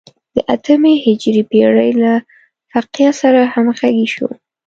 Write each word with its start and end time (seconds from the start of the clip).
د 0.35 0.37
اتمې 0.55 0.93
هجري 1.05 1.43
پېړۍ 1.51 1.91
له 2.03 2.13
فقیه 2.71 3.11
سره 3.21 3.39
همغږي 3.53 4.07
شو. 4.13 4.27